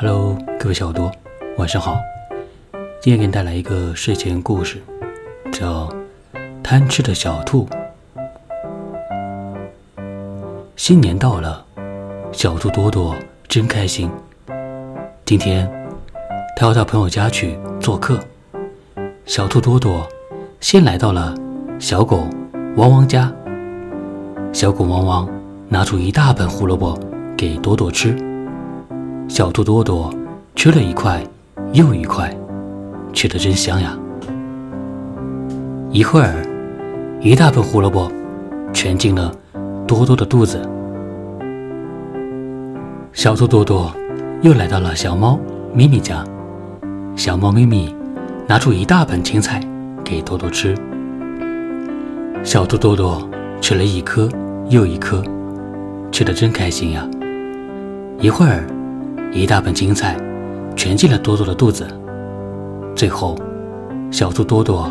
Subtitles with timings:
[0.00, 1.10] Hello，各位小耳朵，
[1.56, 1.98] 晚上好。
[3.02, 4.80] 今天给你带来一个睡前故事，
[5.50, 5.88] 叫
[6.62, 7.66] 《贪吃的小兔》。
[10.76, 11.64] 新年到了，
[12.30, 13.12] 小兔多多
[13.48, 14.08] 真开心。
[15.24, 15.68] 今天，
[16.56, 18.20] 他要到朋友家去做客。
[19.26, 20.08] 小兔多多
[20.60, 21.34] 先来到了
[21.80, 22.28] 小狗
[22.76, 23.32] 汪汪家。
[24.52, 25.28] 小狗汪汪
[25.68, 26.96] 拿出一大盆胡萝卜
[27.36, 28.16] 给多多吃。
[29.28, 30.12] 小兔多多
[30.56, 31.22] 吃了一块
[31.74, 32.34] 又一块，
[33.12, 33.96] 吃的真香呀。
[35.90, 36.42] 一会儿，
[37.20, 38.10] 一大盆胡萝卜
[38.72, 39.30] 全进了
[39.86, 40.66] 多多的肚子。
[43.12, 43.94] 小兔多多
[44.40, 45.38] 又来到了小猫
[45.74, 46.24] 咪咪家。
[47.14, 47.94] 小猫咪咪
[48.46, 49.60] 拿出一大盆青菜
[50.02, 50.74] 给多多吃。
[52.42, 53.28] 小兔多多
[53.60, 54.26] 吃了一颗
[54.70, 55.22] 又一颗，
[56.10, 57.06] 吃的真开心呀。
[58.18, 58.64] 一会儿。
[59.32, 60.16] 一大盆青菜
[60.74, 61.86] 全进了多多的肚子。
[62.96, 63.36] 最后，
[64.10, 64.90] 小兔多多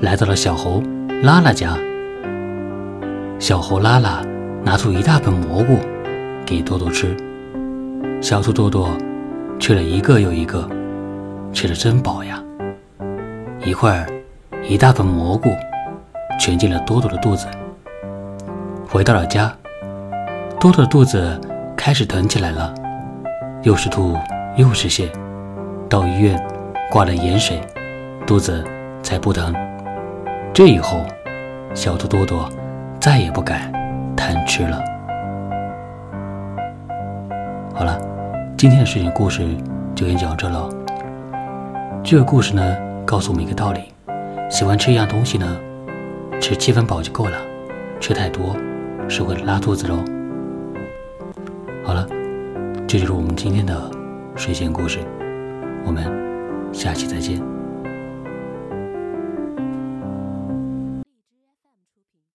[0.00, 0.82] 来到了小猴
[1.22, 1.78] 拉拉家。
[3.38, 4.20] 小猴拉拉
[4.64, 5.78] 拿出一大盆蘑菇
[6.44, 7.16] 给多多吃。
[8.20, 8.90] 小兔多多
[9.60, 10.68] 吃了一个又一个，
[11.52, 12.42] 吃的真饱呀。
[13.64, 14.06] 一会儿，
[14.68, 15.50] 一大盆蘑菇
[16.40, 17.46] 全进了多多的肚子。
[18.88, 19.54] 回到了家，
[20.58, 21.40] 多多的肚子
[21.76, 22.74] 开始疼起来了。
[23.68, 24.16] 又是吐
[24.56, 25.10] 又是泻，
[25.90, 26.42] 到医院
[26.90, 27.60] 挂了盐水，
[28.26, 28.64] 肚子
[29.02, 29.54] 才不疼。
[30.54, 31.04] 这以后，
[31.74, 32.48] 小兔多多
[32.98, 33.70] 再也不敢
[34.16, 34.82] 贪吃了。
[37.74, 38.00] 好了，
[38.56, 39.46] 今天的睡前故事
[39.94, 40.66] 就先讲到这了。
[42.02, 42.74] 这个故事呢，
[43.04, 43.92] 告诉我们一个道理：
[44.48, 45.46] 喜欢吃一样东西呢，
[46.40, 47.36] 吃七分饱就够了，
[48.00, 48.56] 吃太多
[49.10, 50.02] 是会拉肚子喽。
[51.84, 52.08] 好了。
[52.88, 53.90] 这就是我们今天的
[54.34, 55.00] 睡前故事，
[55.84, 56.10] 我们
[56.72, 57.57] 下期再见。